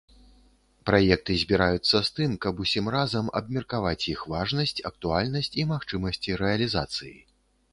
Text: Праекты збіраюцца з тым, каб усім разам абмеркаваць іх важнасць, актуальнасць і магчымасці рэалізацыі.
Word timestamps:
Праекты 0.89 1.33
збіраюцца 1.41 1.97
з 2.07 2.13
тым, 2.19 2.31
каб 2.45 2.63
усім 2.65 2.89
разам 2.95 3.29
абмеркаваць 3.41 4.07
іх 4.15 4.25
важнасць, 4.35 4.75
актуальнасць 4.93 5.55
і 5.61 5.67
магчымасці 5.75 6.41
рэалізацыі. 6.43 7.17